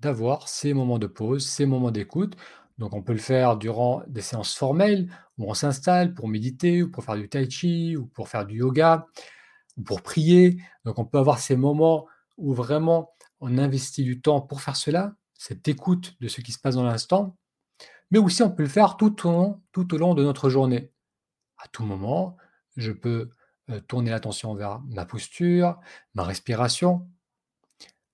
d'avoir 0.00 0.48
ces 0.48 0.74
moments 0.74 0.98
de 0.98 1.06
pause, 1.06 1.46
ces 1.46 1.66
moments 1.66 1.90
d'écoute. 1.90 2.36
Donc 2.78 2.94
on 2.94 3.02
peut 3.02 3.12
le 3.12 3.18
faire 3.18 3.56
durant 3.56 4.02
des 4.08 4.22
séances 4.22 4.54
formelles 4.54 5.08
où 5.38 5.50
on 5.50 5.54
s'installe 5.54 6.14
pour 6.14 6.28
méditer 6.28 6.82
ou 6.82 6.90
pour 6.90 7.04
faire 7.04 7.16
du 7.16 7.28
tai 7.28 7.48
chi 7.48 7.96
ou 7.96 8.06
pour 8.06 8.28
faire 8.28 8.46
du 8.46 8.58
yoga 8.58 9.06
ou 9.76 9.82
pour 9.82 10.02
prier. 10.02 10.60
Donc 10.84 10.98
on 10.98 11.04
peut 11.04 11.18
avoir 11.18 11.38
ces 11.38 11.56
moments 11.56 12.06
où 12.38 12.54
vraiment 12.54 13.10
on 13.40 13.58
investit 13.58 14.04
du 14.04 14.20
temps 14.20 14.40
pour 14.40 14.60
faire 14.60 14.76
cela, 14.76 15.14
cette 15.34 15.66
écoute 15.68 16.16
de 16.20 16.28
ce 16.28 16.40
qui 16.40 16.52
se 16.52 16.58
passe 16.58 16.74
dans 16.74 16.84
l'instant, 16.84 17.36
mais 18.10 18.18
aussi 18.18 18.42
on 18.42 18.50
peut 18.50 18.62
le 18.62 18.68
faire 18.68 18.96
tout 18.96 19.26
au 19.26 19.98
long, 19.98 20.14
de 20.14 20.22
notre 20.22 20.50
journée. 20.50 20.92
À 21.58 21.68
tout 21.68 21.84
moment, 21.84 22.36
je 22.76 22.92
peux 22.92 23.30
euh, 23.70 23.80
tourner 23.80 24.10
l'attention 24.10 24.54
vers 24.54 24.80
ma 24.80 25.04
posture, 25.06 25.78
ma 26.14 26.24
respiration. 26.24 27.08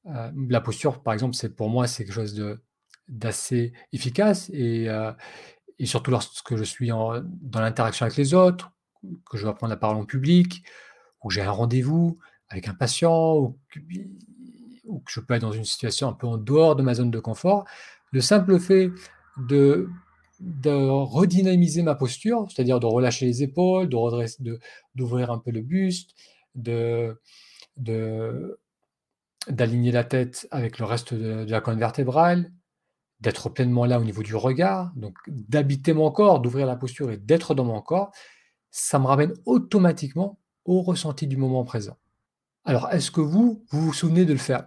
Euh, 0.06 0.30
la 0.48 0.60
posture, 0.60 1.02
par 1.02 1.14
exemple, 1.14 1.34
c'est 1.34 1.54
pour 1.54 1.68
moi 1.68 1.86
c'est 1.86 2.04
quelque 2.04 2.14
chose 2.14 2.40
d'assez 3.08 3.72
efficace 3.92 4.50
et, 4.50 4.88
euh, 4.88 5.12
et, 5.78 5.86
surtout 5.86 6.10
lorsque 6.10 6.56
je 6.56 6.64
suis 6.64 6.88
dans 6.88 7.60
l'interaction 7.60 8.06
avec 8.06 8.16
les 8.16 8.34
autres, 8.34 8.70
que 9.30 9.36
je 9.36 9.42
dois 9.42 9.54
prendre 9.54 9.70
la 9.70 9.76
parole 9.76 9.96
en 9.96 10.04
public, 10.04 10.64
ou 11.22 11.30
j'ai 11.30 11.42
un 11.42 11.50
rendez-vous 11.50 12.18
avec 12.48 12.68
un 12.68 12.74
patient, 12.74 13.36
ou 13.36 13.58
ou 14.86 15.00
que 15.00 15.10
je 15.10 15.20
peux 15.20 15.34
être 15.34 15.42
dans 15.42 15.52
une 15.52 15.64
situation 15.64 16.08
un 16.08 16.12
peu 16.12 16.26
en 16.26 16.38
dehors 16.38 16.76
de 16.76 16.82
ma 16.82 16.94
zone 16.94 17.10
de 17.10 17.18
confort, 17.18 17.64
le 18.12 18.20
simple 18.20 18.58
fait 18.58 18.90
de, 19.36 19.88
redynamiser 20.40 21.82
ma 21.82 21.94
posture, 21.94 22.46
c'est-à-dire 22.50 22.80
de 22.80 22.86
relâcher 22.86 23.26
les 23.26 23.42
épaules, 23.42 23.88
de 23.88 23.96
redresser, 23.96 24.42
d'ouvrir 24.94 25.30
un 25.30 25.38
peu 25.38 25.50
le 25.50 25.60
buste, 25.60 26.10
d'aligner 26.54 27.16
la 29.92 30.04
tête 30.04 30.46
avec 30.50 30.78
le 30.78 30.84
reste 30.84 31.14
de, 31.14 31.44
de 31.44 31.50
la 31.50 31.60
colonne 31.60 31.78
vertébrale, 31.78 32.52
d'être 33.20 33.48
pleinement 33.48 33.86
là 33.86 33.98
au 33.98 34.04
niveau 34.04 34.22
du 34.22 34.34
regard, 34.34 34.92
donc 34.94 35.16
d'habiter 35.26 35.94
mon 35.94 36.10
corps, 36.10 36.40
d'ouvrir 36.40 36.66
la 36.66 36.76
posture 36.76 37.10
et 37.10 37.16
d'être 37.16 37.54
dans 37.54 37.64
mon 37.64 37.80
corps, 37.80 38.12
ça 38.70 38.98
me 38.98 39.06
ramène 39.06 39.32
automatiquement 39.46 40.38
au 40.66 40.82
ressenti 40.82 41.26
du 41.26 41.36
moment 41.36 41.64
présent. 41.64 41.96
Alors, 42.64 42.90
est-ce 42.90 43.10
que 43.10 43.20
vous, 43.20 43.64
vous 43.70 43.80
vous 43.80 43.92
souvenez 43.92 44.24
de 44.24 44.32
le 44.32 44.38
faire? 44.38 44.66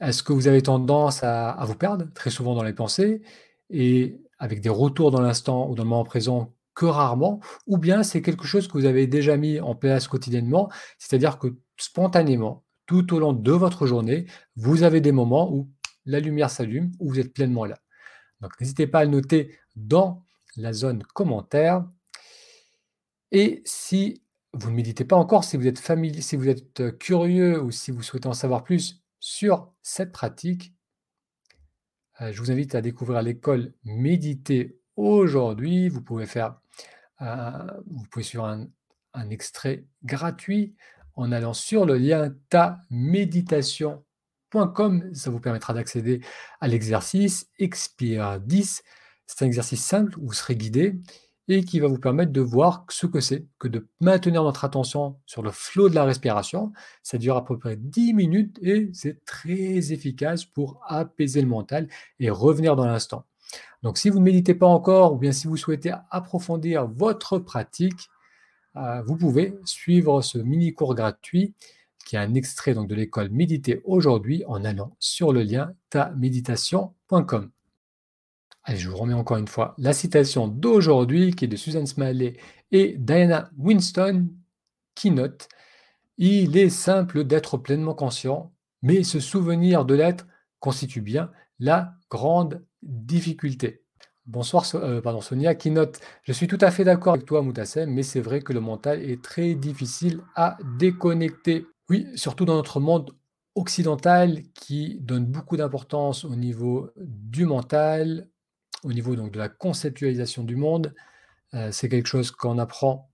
Est-ce 0.00 0.22
que 0.22 0.32
vous 0.32 0.48
avez 0.48 0.62
tendance 0.62 1.22
à, 1.22 1.56
vous 1.66 1.74
perdre 1.74 2.06
très 2.14 2.30
souvent 2.30 2.54
dans 2.54 2.62
les 2.62 2.72
pensées 2.72 3.22
et 3.68 4.20
avec 4.38 4.60
des 4.60 4.68
retours 4.68 5.10
dans 5.10 5.20
l'instant 5.20 5.68
ou 5.68 5.74
dans 5.74 5.82
le 5.82 5.88
moment 5.88 6.04
présent 6.04 6.54
que 6.74 6.86
rarement 6.86 7.40
Ou 7.66 7.76
bien 7.76 8.02
c'est 8.02 8.22
quelque 8.22 8.46
chose 8.46 8.66
que 8.66 8.72
vous 8.72 8.86
avez 8.86 9.06
déjà 9.06 9.36
mis 9.36 9.60
en 9.60 9.74
place 9.74 10.08
quotidiennement, 10.08 10.70
c'est-à-dire 10.98 11.38
que 11.38 11.48
spontanément, 11.76 12.64
tout 12.86 13.14
au 13.14 13.18
long 13.18 13.32
de 13.32 13.52
votre 13.52 13.86
journée, 13.86 14.26
vous 14.56 14.82
avez 14.82 15.00
des 15.00 15.12
moments 15.12 15.52
où 15.52 15.70
la 16.06 16.20
lumière 16.20 16.50
s'allume, 16.50 16.90
où 16.98 17.10
vous 17.10 17.20
êtes 17.20 17.34
pleinement 17.34 17.66
là. 17.66 17.78
Donc 18.40 18.58
n'hésitez 18.60 18.86
pas 18.86 19.00
à 19.00 19.04
le 19.04 19.10
noter 19.10 19.58
dans 19.76 20.24
la 20.56 20.72
zone 20.72 21.02
commentaire. 21.14 21.84
Et 23.32 23.62
si 23.64 24.22
vous 24.54 24.70
ne 24.70 24.76
méditez 24.76 25.04
pas 25.04 25.16
encore, 25.16 25.44
si 25.44 25.56
vous 25.56 25.66
êtes 25.66 25.78
familier, 25.78 26.22
si 26.22 26.36
vous 26.36 26.48
êtes 26.48 26.80
euh, 26.80 26.90
curieux 26.90 27.62
ou 27.62 27.70
si 27.70 27.90
vous 27.92 28.02
souhaitez 28.02 28.26
en 28.26 28.32
savoir 28.32 28.64
plus 28.64 28.99
sur 29.20 29.72
cette 29.82 30.12
pratique, 30.12 30.74
euh, 32.20 32.32
je 32.32 32.40
vous 32.40 32.50
invite 32.50 32.74
à 32.74 32.80
découvrir 32.80 33.22
l'école 33.22 33.72
Méditer 33.84 34.80
aujourd'hui. 34.96 35.88
Vous 35.88 36.02
pouvez 36.02 36.26
faire, 36.26 36.60
vous 37.20 38.02
pouvez 38.10 38.24
suivre 38.24 38.46
un, 38.46 38.66
extrait 39.30 39.84
gratuit 40.04 40.76
en 41.14 41.32
allant 41.32 41.52
sur 41.52 41.84
le 41.84 41.96
lien 41.96 42.32
taméditation.com. 42.48 45.14
Ça 45.14 45.30
vous 45.30 45.40
permettra 45.40 45.74
d'accéder 45.74 46.20
à 46.60 46.68
l'exercice 46.68 47.50
Expire 47.58 48.40
10. 48.40 48.84
C'est 49.26 49.44
un 49.44 49.46
exercice 49.46 49.84
simple 49.84 50.16
où 50.18 50.28
vous 50.28 50.32
serez 50.32 50.56
guidé 50.56 50.98
et 51.50 51.64
qui 51.64 51.80
va 51.80 51.88
vous 51.88 51.98
permettre 51.98 52.30
de 52.30 52.40
voir 52.40 52.86
ce 52.90 53.08
que 53.08 53.18
c'est 53.18 53.44
que 53.58 53.66
de 53.66 53.88
maintenir 54.00 54.44
notre 54.44 54.64
attention 54.64 55.16
sur 55.26 55.42
le 55.42 55.50
flot 55.50 55.88
de 55.88 55.96
la 55.96 56.04
respiration. 56.04 56.72
Ça 57.02 57.18
dure 57.18 57.36
à 57.36 57.44
peu 57.44 57.58
près 57.58 57.74
10 57.76 58.14
minutes 58.14 58.56
et 58.62 58.88
c'est 58.92 59.24
très 59.24 59.92
efficace 59.92 60.44
pour 60.44 60.80
apaiser 60.86 61.42
le 61.42 61.48
mental 61.48 61.88
et 62.20 62.30
revenir 62.30 62.76
dans 62.76 62.86
l'instant. 62.86 63.24
Donc 63.82 63.98
si 63.98 64.10
vous 64.10 64.20
ne 64.20 64.24
méditez 64.24 64.54
pas 64.54 64.68
encore 64.68 65.14
ou 65.14 65.16
bien 65.16 65.32
si 65.32 65.48
vous 65.48 65.56
souhaitez 65.56 65.92
approfondir 66.12 66.86
votre 66.86 67.38
pratique, 67.38 68.08
euh, 68.76 69.02
vous 69.02 69.16
pouvez 69.16 69.58
suivre 69.64 70.22
ce 70.22 70.38
mini 70.38 70.72
cours 70.72 70.94
gratuit 70.94 71.56
qui 72.06 72.14
est 72.14 72.20
un 72.20 72.34
extrait 72.34 72.74
donc 72.74 72.86
de 72.86 72.94
l'école 72.94 73.28
Méditer 73.30 73.80
aujourd'hui 73.84 74.44
en 74.46 74.64
allant 74.64 74.94
sur 75.00 75.32
le 75.32 75.42
lien 75.42 75.72
taméditation.com. 75.90 77.50
Allez, 78.64 78.78
je 78.78 78.90
vous 78.90 78.96
remets 78.96 79.14
encore 79.14 79.38
une 79.38 79.48
fois 79.48 79.74
la 79.78 79.92
citation 79.92 80.46
d'aujourd'hui 80.46 81.34
qui 81.34 81.46
est 81.46 81.48
de 81.48 81.56
Susan 81.56 81.86
Smalley 81.86 82.36
et 82.72 82.94
Diana 82.98 83.50
Winston 83.56 84.28
qui 84.94 85.10
note 85.10 85.48
Il 86.18 86.56
est 86.58 86.68
simple 86.68 87.24
d'être 87.24 87.56
pleinement 87.56 87.94
conscient, 87.94 88.52
mais 88.82 89.02
se 89.02 89.18
souvenir 89.18 89.86
de 89.86 89.94
l'être 89.94 90.26
constitue 90.58 91.00
bien 91.00 91.30
la 91.58 91.94
grande 92.10 92.64
difficulté. 92.82 93.82
Bonsoir, 94.26 94.64
euh, 94.74 95.00
pardon, 95.00 95.22
Sonia 95.22 95.54
qui 95.54 95.70
note 95.70 95.98
Je 96.22 96.32
suis 96.32 96.46
tout 96.46 96.58
à 96.60 96.70
fait 96.70 96.84
d'accord 96.84 97.14
avec 97.14 97.26
toi, 97.26 97.42
Moutassem, 97.42 97.90
mais 97.90 98.02
c'est 98.02 98.20
vrai 98.20 98.42
que 98.42 98.52
le 98.52 98.60
mental 98.60 99.02
est 99.02 99.22
très 99.22 99.54
difficile 99.54 100.20
à 100.36 100.58
déconnecter. 100.78 101.66
Oui, 101.88 102.06
surtout 102.14 102.44
dans 102.44 102.56
notre 102.56 102.78
monde 102.78 103.16
occidental 103.54 104.42
qui 104.54 104.98
donne 105.00 105.24
beaucoup 105.24 105.56
d'importance 105.56 106.24
au 106.24 106.36
niveau 106.36 106.90
du 106.96 107.46
mental, 107.46 108.28
au 108.84 108.92
niveau 108.92 109.14
de 109.16 109.38
la 109.38 109.48
conceptualisation 109.48 110.44
du 110.44 110.56
monde. 110.56 110.94
Euh, 111.54 111.70
c'est 111.72 111.88
quelque 111.88 112.06
chose 112.06 112.30
qu'on 112.30 112.58
apprend 112.58 113.10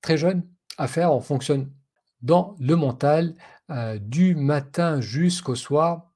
très 0.00 0.16
jeune 0.16 0.46
à 0.78 0.86
faire. 0.86 1.12
On 1.12 1.20
fonctionne 1.20 1.70
dans 2.22 2.54
le 2.58 2.76
mental 2.76 3.34
euh, 3.70 3.98
du 3.98 4.34
matin 4.34 5.00
jusqu'au 5.00 5.54
soir. 5.54 6.10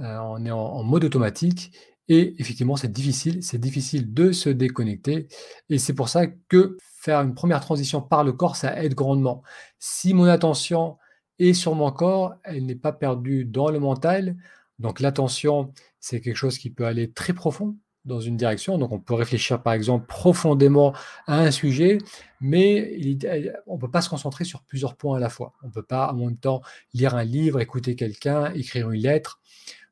Euh, 0.00 0.18
on 0.18 0.44
est 0.44 0.50
en, 0.50 0.82
mode 0.82 1.04
automatique 1.04 1.72
et 2.08 2.34
effectivement, 2.38 2.76
c'est 2.76 2.92
difficile. 2.92 3.42
C'est 3.42 3.58
difficile 3.58 4.12
de 4.12 4.32
se 4.32 4.48
déconnecter. 4.48 5.28
Et 5.68 5.78
c'est 5.78 5.94
pour 5.94 6.08
ça 6.08 6.26
que 6.26 6.76
faire 7.00 7.20
une 7.20 7.34
première 7.34 7.60
transition 7.60 8.00
par 8.00 8.24
le 8.24 8.32
corps, 8.32 8.56
ça 8.56 8.82
aide 8.82 8.94
grandement. 8.94 9.42
Si 9.78 10.14
mon 10.14 10.24
attention 10.24 10.98
est 11.38 11.54
sur 11.54 11.74
mon 11.74 11.90
corps, 11.92 12.34
elle 12.44 12.66
n'est 12.66 12.76
pas 12.76 12.92
perdue 12.92 13.44
dans 13.44 13.70
le 13.70 13.78
mental, 13.78 14.36
Donc 14.78 15.00
l'attention, 15.00 15.72
c'est 16.06 16.20
quelque 16.20 16.36
chose 16.36 16.56
qui 16.56 16.70
peut 16.70 16.86
aller 16.86 17.10
très 17.10 17.32
profond 17.32 17.76
dans 18.04 18.20
une 18.20 18.36
direction. 18.36 18.78
Donc 18.78 18.92
on 18.92 19.00
peut 19.00 19.14
réfléchir 19.14 19.60
par 19.60 19.72
exemple 19.72 20.06
profondément 20.06 20.94
à 21.26 21.40
un 21.40 21.50
sujet, 21.50 21.98
mais 22.40 22.96
on 23.66 23.74
ne 23.74 23.80
peut 23.80 23.90
pas 23.90 24.02
se 24.02 24.08
concentrer 24.08 24.44
sur 24.44 24.62
plusieurs 24.62 24.94
points 24.94 25.16
à 25.16 25.20
la 25.20 25.28
fois. 25.28 25.54
On 25.64 25.66
ne 25.66 25.72
peut 25.72 25.82
pas 25.82 26.12
en 26.12 26.14
même 26.14 26.36
temps 26.36 26.62
lire 26.94 27.16
un 27.16 27.24
livre, 27.24 27.60
écouter 27.60 27.96
quelqu'un, 27.96 28.52
écrire 28.52 28.88
une 28.92 29.02
lettre. 29.02 29.40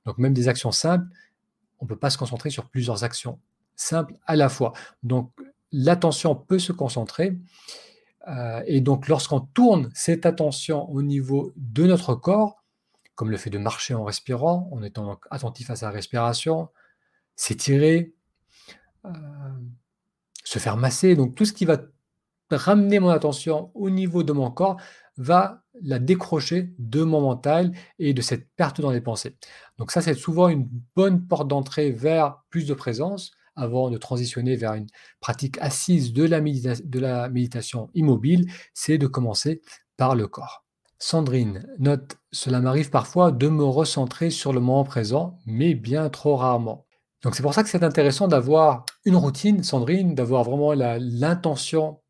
Donc 0.06 0.18
même 0.18 0.34
des 0.34 0.46
actions 0.46 0.70
simples, 0.70 1.06
on 1.80 1.84
ne 1.84 1.88
peut 1.88 1.98
pas 1.98 2.10
se 2.10 2.18
concentrer 2.18 2.50
sur 2.50 2.70
plusieurs 2.70 3.02
actions 3.02 3.40
simples 3.74 4.14
à 4.24 4.36
la 4.36 4.48
fois. 4.48 4.72
Donc 5.02 5.32
l'attention 5.72 6.36
peut 6.36 6.60
se 6.60 6.70
concentrer. 6.70 7.36
Euh, 8.28 8.62
et 8.66 8.80
donc 8.80 9.08
lorsqu'on 9.08 9.40
tourne 9.40 9.90
cette 9.94 10.26
attention 10.26 10.88
au 10.90 11.02
niveau 11.02 11.52
de 11.56 11.86
notre 11.86 12.14
corps, 12.14 12.63
comme 13.14 13.30
le 13.30 13.36
fait 13.36 13.50
de 13.50 13.58
marcher 13.58 13.94
en 13.94 14.04
respirant, 14.04 14.68
en 14.72 14.82
étant 14.82 15.20
attentif 15.30 15.70
à 15.70 15.76
sa 15.76 15.90
respiration, 15.90 16.68
s'étirer, 17.36 18.14
euh, 19.04 19.10
se 20.44 20.58
faire 20.58 20.76
masser. 20.76 21.14
Donc 21.14 21.34
tout 21.34 21.44
ce 21.44 21.52
qui 21.52 21.64
va 21.64 21.78
ramener 22.50 22.98
mon 23.00 23.08
attention 23.08 23.70
au 23.74 23.90
niveau 23.90 24.22
de 24.22 24.32
mon 24.32 24.50
corps 24.50 24.80
va 25.16 25.62
la 25.82 25.98
décrocher 25.98 26.74
de 26.78 27.02
mon 27.02 27.20
mental 27.20 27.72
et 27.98 28.14
de 28.14 28.20
cette 28.20 28.48
perte 28.56 28.80
dans 28.80 28.90
les 28.90 29.00
pensées. 29.00 29.36
Donc 29.78 29.90
ça, 29.90 30.00
c'est 30.00 30.14
souvent 30.14 30.48
une 30.48 30.68
bonne 30.94 31.26
porte 31.26 31.48
d'entrée 31.48 31.90
vers 31.90 32.42
plus 32.50 32.66
de 32.66 32.74
présence 32.74 33.32
avant 33.56 33.90
de 33.90 33.98
transitionner 33.98 34.56
vers 34.56 34.74
une 34.74 34.86
pratique 35.20 35.58
assise 35.58 36.12
de 36.12 36.24
la, 36.24 36.40
de 36.40 36.98
la 36.98 37.28
méditation 37.28 37.90
immobile, 37.94 38.50
c'est 38.72 38.98
de 38.98 39.06
commencer 39.06 39.62
par 39.96 40.16
le 40.16 40.26
corps. 40.26 40.63
Sandrine 40.98 41.66
note, 41.78 42.16
cela 42.32 42.60
m'arrive 42.60 42.90
parfois 42.90 43.32
de 43.32 43.48
me 43.48 43.64
recentrer 43.64 44.30
sur 44.30 44.52
le 44.52 44.60
moment 44.60 44.84
présent, 44.84 45.38
mais 45.46 45.74
bien 45.74 46.08
trop 46.08 46.36
rarement. 46.36 46.86
Donc 47.22 47.34
c'est 47.34 47.42
pour 47.42 47.54
ça 47.54 47.62
que 47.62 47.68
c'est 47.68 47.82
intéressant 47.82 48.28
d'avoir 48.28 48.84
une 49.04 49.16
routine, 49.16 49.62
Sandrine, 49.62 50.14
d'avoir 50.14 50.44
vraiment 50.44 50.72
l'intention 50.72 52.00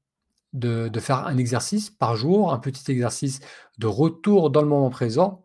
de, 0.53 0.91
faire 1.01 1.27
un 1.27 1.37
exercice 1.37 1.91
par 1.91 2.17
jour, 2.17 2.53
un 2.53 2.59
petit 2.59 2.91
exercice 2.91 3.41
de 3.79 3.87
retour 3.87 4.51
dans 4.51 4.63
le 4.63 4.69
moment 4.69 4.91
présent. 4.91 5.45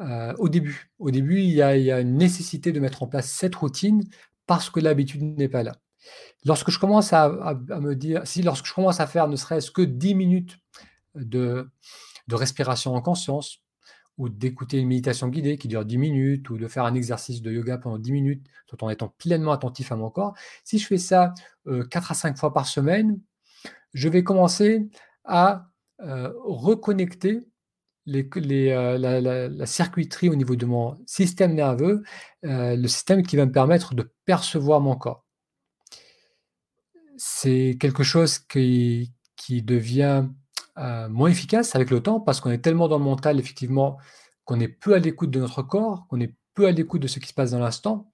Euh, 0.00 0.34
au 0.38 0.48
début, 0.48 0.90
au 0.98 1.10
début, 1.10 1.40
il 1.40 1.50
y, 1.50 1.62
a, 1.62 2.00
une 2.00 2.16
nécessité 2.16 2.72
de 2.72 2.80
mettre 2.80 3.02
en 3.02 3.06
place 3.06 3.30
cette 3.30 3.54
routine 3.54 4.02
parce 4.46 4.70
que 4.70 4.80
l'habitude 4.80 5.22
n'est 5.22 5.48
pas 5.48 5.62
là. 5.62 5.76
Lorsque 6.46 6.70
je 6.70 6.78
commence 6.78 7.12
à, 7.12 7.28
me 7.28 7.94
dire, 7.94 8.26
si 8.26 8.42
lorsque 8.42 8.66
je 8.66 8.74
commence 8.74 9.00
à 9.00 9.06
faire 9.06 9.28
ne 9.28 9.36
serait-ce 9.36 9.70
que 9.70 9.82
10 9.82 10.14
minutes 10.14 10.58
de, 11.14 11.70
de 12.30 12.34
respiration 12.36 12.94
en 12.94 13.02
conscience, 13.02 13.60
ou 14.16 14.28
d'écouter 14.28 14.78
une 14.78 14.88
méditation 14.88 15.28
guidée 15.28 15.58
qui 15.58 15.68
dure 15.68 15.84
10 15.84 15.98
minutes, 15.98 16.50
ou 16.50 16.58
de 16.58 16.68
faire 16.68 16.84
un 16.84 16.94
exercice 16.94 17.42
de 17.42 17.50
yoga 17.50 17.78
pendant 17.78 17.98
10 17.98 18.12
minutes, 18.12 18.46
tout 18.66 18.82
en 18.84 18.90
étant 18.90 19.08
pleinement 19.18 19.52
attentif 19.52 19.92
à 19.92 19.96
mon 19.96 20.10
corps, 20.10 20.34
si 20.64 20.78
je 20.78 20.86
fais 20.86 20.98
ça 20.98 21.34
4 21.66 21.68
euh, 21.68 21.86
à 21.92 22.14
5 22.14 22.38
fois 22.38 22.52
par 22.52 22.66
semaine, 22.66 23.20
je 23.92 24.08
vais 24.08 24.22
commencer 24.22 24.88
à 25.24 25.70
euh, 26.00 26.32
reconnecter 26.44 27.40
euh, 28.08 29.48
la, 29.48 29.66
circuiterie 29.66 30.28
au 30.28 30.34
niveau 30.34 30.56
de 30.56 30.66
mon 30.66 30.98
système 31.06 31.54
nerveux, 31.54 32.02
le 32.42 32.86
système 32.86 33.22
qui 33.22 33.36
va 33.36 33.46
me 33.46 33.52
permettre 33.52 33.94
de 33.94 34.12
percevoir 34.24 34.80
mon 34.80 34.96
corps. 34.96 35.24
C'est 37.16 37.76
quelque 37.78 38.02
chose 38.02 38.38
qui 38.38 39.12
devient 39.48 40.26
euh, 40.80 41.08
moins 41.08 41.28
efficace 41.28 41.74
avec 41.76 41.90
le 41.90 42.02
temps 42.02 42.20
parce 42.20 42.40
qu'on 42.40 42.50
est 42.50 42.62
tellement 42.62 42.88
dans 42.88 42.98
le 42.98 43.04
mental, 43.04 43.38
effectivement, 43.38 43.98
qu'on 44.44 44.60
est 44.60 44.68
peu 44.68 44.94
à 44.94 44.98
l'écoute 44.98 45.30
de 45.30 45.38
notre 45.38 45.62
corps, 45.62 46.06
qu'on 46.08 46.20
est 46.20 46.34
peu 46.54 46.66
à 46.66 46.72
l'écoute 46.72 47.02
de 47.02 47.06
ce 47.06 47.18
qui 47.18 47.28
se 47.28 47.34
passe 47.34 47.50
dans 47.50 47.58
l'instant. 47.58 48.10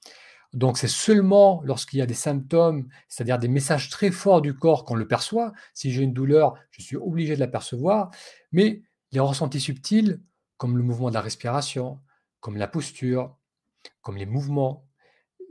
Donc, 0.53 0.79
c'est 0.79 0.89
seulement 0.89 1.63
lorsqu'il 1.65 1.99
y 1.99 2.03
a 2.03 2.07
des 2.07 2.15
symptômes, 2.15 2.89
c'est-à-dire 3.09 3.39
des 3.39 3.49
messages 3.49 3.89
très 3.89 4.11
forts 4.11 4.43
du 4.43 4.55
corps 4.55 4.85
qu'on 4.85 4.95
le 4.95 5.07
perçoit. 5.07 5.53
Si 5.75 5.93
j'ai 5.93 6.03
une 6.03 6.13
douleur, 6.13 6.55
je 6.71 6.83
suis 6.83 6.97
obligé 6.97 7.35
de 7.35 7.41
la 7.41 7.47
percevoir. 7.47 8.11
Mais 8.53 8.83
les 9.13 9.21
ressentis 9.21 9.61
subtils, 9.61 10.21
comme 10.57 10.77
le 10.77 10.83
mouvement 10.83 11.09
de 11.09 11.15
la 11.15 11.21
respiration, 11.21 12.01
comme 12.41 12.57
la 12.57 12.69
posture, 12.69 13.37
comme 14.03 14.17
les 14.17 14.27
mouvements, 14.27 14.87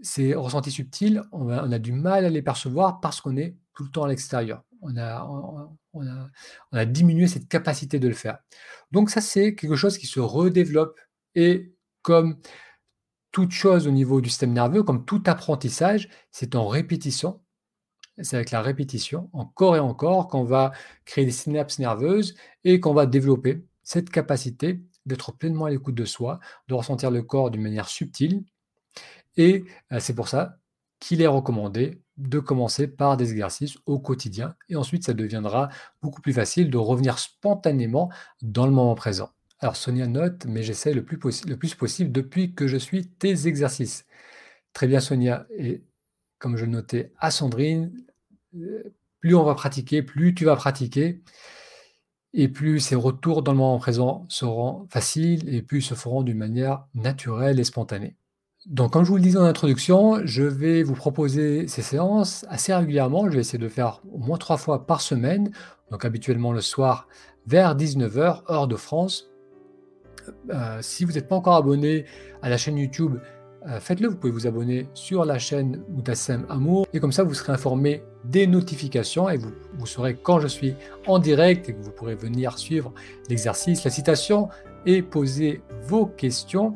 ces 0.02 0.34
ressentis 0.34 0.72
subtils, 0.72 1.22
on 1.32 1.50
a 1.50 1.80
du 1.80 1.94
mal 1.94 2.26
à 2.26 2.30
les 2.30 2.42
percevoir 2.42 3.00
parce 3.00 3.22
qu'on 3.22 3.38
est 3.38 3.56
tout 3.74 3.84
le 3.84 3.90
temps 3.90 4.04
à 4.04 4.10
l'extérieur 4.10 4.65
on 4.82 4.98
a, 4.98 5.28
a, 6.72 6.86
diminué 6.86 7.28
cette 7.28 7.48
capacité 7.48 8.00
de 8.00 8.08
le 8.08 8.14
faire. 8.14 8.40
Donc 8.92 9.10
ça, 9.10 9.22
c'est 9.22 9.56
quelque 9.56 9.76
chose 9.76 9.98
qui 9.98 10.08
se 10.08 10.20
redéveloppe 10.20 11.00
et 11.36 11.74
comme 12.02 12.38
toute 13.32 13.52
chose 13.52 13.88
au 13.88 13.92
niveau 13.92 14.22
du 14.22 14.30
système 14.30 14.54
nerveux, 14.54 14.84
comme 14.84 15.06
tout 15.06 15.22
apprentissage, 15.26 16.08
c'est 16.32 16.56
en 16.56 16.68
répétition. 16.68 17.42
C'est 18.22 18.38
avec 18.38 18.52
la 18.52 18.62
répétition, 18.62 19.30
encore 19.34 19.76
et 19.76 19.80
encore, 19.80 20.30
qu'on 20.30 20.46
va 20.46 20.72
créer 21.04 21.26
des 21.26 21.32
synapses 21.32 21.80
nerveuses 21.80 22.36
et 22.64 22.80
qu'on 22.80 22.94
va 22.94 23.06
développer 23.06 23.66
cette 23.84 24.10
capacité 24.10 24.82
d'être 25.06 25.34
pleinement 25.34 25.66
à 25.66 25.70
l'écoute 25.70 25.96
de 25.96 26.06
soi, 26.06 26.40
de 26.70 26.74
ressentir 26.74 27.12
le 27.12 27.24
corps 27.24 27.52
d'une 27.52 27.62
manière 27.62 27.90
subtile. 27.90 28.46
Et 29.36 29.66
euh, 29.92 30.00
c'est 30.00 30.16
pour 30.16 30.30
ça 30.30 30.58
qu'il 31.06 31.22
est 31.22 31.28
recommandé 31.28 32.02
de 32.18 32.40
commencer 32.40 32.88
par 32.88 33.16
des 33.16 33.30
exercices 33.30 33.78
au 33.86 34.00
quotidien 34.00 34.56
et 34.70 34.76
ensuite 34.76 35.04
ça 35.04 35.14
deviendra 35.14 35.70
beaucoup 36.02 36.20
plus 36.20 36.34
facile 36.34 36.72
de 36.72 36.80
revenir 36.80 37.20
spontanément 37.20 38.10
dans 38.42 38.66
le 38.66 38.72
moment 38.72 38.96
présent. 38.96 39.30
Alors 39.60 39.76
Sonia 39.76 40.08
note, 40.08 40.48
mais 40.48 40.64
j'essaie 40.64 40.96
le, 40.96 41.06
plus 41.06 41.46
le 41.46 41.58
plus 41.58 41.76
possible 41.76 42.12
depuis 42.12 42.56
que 42.56 42.66
je 42.66 42.78
suis 42.78 43.08
tes 43.08 43.48
exercices. 43.48 44.08
Très 44.74 44.88
bien 44.88 45.00
Sonia, 45.00 45.46
et 45.56 45.84
comme 46.40 46.58
je 46.58 46.66
le 46.66 46.72
notais 46.72 47.14
à 47.20 47.30
Sandrine, 47.30 47.94
euh, 48.56 48.96
plus 49.20 49.36
on 49.36 49.44
va 49.44 49.54
pratiquer, 49.54 50.02
plus 50.02 50.34
tu 50.34 50.46
vas 50.46 50.56
pratiquer, 50.56 51.22
et 52.34 52.48
plus 52.48 52.80
ces 52.80 52.96
retours 52.96 53.44
dans 53.44 53.52
le 53.52 53.60
moment 53.60 53.78
présent 53.78 54.26
seront 54.28 54.88
faciles 54.90 55.54
et 55.54 55.62
plus 55.62 55.84
se 55.84 55.94
feront 55.94 56.24
d'une 56.24 56.40
manière 56.40 56.88
naturelle 56.96 57.60
et 57.60 57.64
spontanée. 57.64 58.16
Donc, 58.66 58.94
comme 58.94 59.04
je 59.04 59.10
vous 59.10 59.18
le 59.18 59.22
disais 59.22 59.38
en 59.38 59.44
introduction, 59.44 60.26
je 60.26 60.42
vais 60.42 60.82
vous 60.82 60.96
proposer 60.96 61.68
ces 61.68 61.84
séances 61.84 62.46
assez 62.50 62.74
régulièrement. 62.74 63.30
Je 63.30 63.36
vais 63.36 63.42
essayer 63.42 63.60
de 63.60 63.70
faire 63.70 64.02
au 64.12 64.18
moins 64.18 64.38
trois 64.38 64.58
fois 64.58 64.88
par 64.88 65.02
semaine. 65.02 65.52
Donc, 65.92 66.04
habituellement 66.04 66.52
le 66.52 66.62
soir 66.62 67.08
vers 67.46 67.76
19h, 67.76 68.42
heure 68.50 68.68
de 68.68 68.76
France. 68.76 69.30
Euh, 70.50 70.80
si 70.82 71.06
vous 71.06 71.12
n'êtes 71.12 71.28
pas 71.28 71.36
encore 71.36 71.56
abonné 71.56 72.06
à 72.42 72.50
la 72.50 72.58
chaîne 72.58 72.80
YouTube, 72.80 73.20
euh, 73.68 73.80
faites-le. 73.80 74.08
Vous 74.08 74.16
pouvez 74.16 74.34
vous 74.34 74.48
abonner 74.48 74.90
sur 74.96 75.26
la 75.26 75.38
chaîne 75.38 75.84
Moutassem 75.90 76.48
Amour. 76.50 76.88
Et 76.92 77.00
comme 77.00 77.12
ça, 77.12 77.24
vous 77.24 77.36
serez 77.36 77.54
informé 77.54 78.02
des 78.24 78.48
notifications 78.48 79.30
et 79.30 79.38
vous, 79.38 79.52
vous 79.78 79.86
saurez 79.86 80.16
quand 80.16 80.40
je 80.40 80.48
suis 80.48 80.74
en 81.06 81.20
direct 81.20 81.70
et 81.70 81.74
que 81.74 81.82
vous 81.84 81.92
pourrez 81.92 82.16
venir 82.16 82.58
suivre 82.58 82.94
l'exercice, 83.30 83.84
la 83.84 83.92
citation 83.92 84.50
et 84.88 85.04
poser 85.04 85.62
vos 85.88 86.08
questions. 86.08 86.76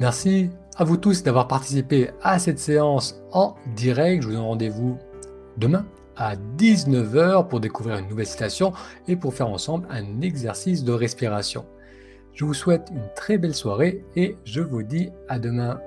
Merci 0.00 0.50
à 0.76 0.84
vous 0.84 0.96
tous 0.96 1.22
d'avoir 1.22 1.48
participé 1.48 2.10
à 2.22 2.38
cette 2.38 2.58
séance 2.58 3.20
en 3.32 3.56
direct. 3.74 4.22
Je 4.22 4.28
vous 4.28 4.34
donne 4.34 4.42
rendez-vous 4.42 4.98
demain 5.56 5.84
à 6.16 6.34
19h 6.56 7.48
pour 7.48 7.60
découvrir 7.60 7.98
une 7.98 8.08
nouvelle 8.08 8.26
citation 8.26 8.72
et 9.06 9.16
pour 9.16 9.34
faire 9.34 9.48
ensemble 9.48 9.86
un 9.90 10.20
exercice 10.20 10.84
de 10.84 10.92
respiration. 10.92 11.64
Je 12.32 12.44
vous 12.44 12.54
souhaite 12.54 12.88
une 12.92 13.08
très 13.16 13.38
belle 13.38 13.54
soirée 13.54 14.04
et 14.14 14.36
je 14.44 14.60
vous 14.60 14.82
dis 14.82 15.10
à 15.28 15.38
demain. 15.38 15.80